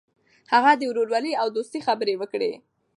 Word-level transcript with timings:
هغه 0.53 0.71
د 0.75 0.81
ورورولۍ 0.91 1.33
او 1.41 1.47
دوستۍ 1.55 1.79
خبرې 1.87 2.13
وکړې. 2.17 2.51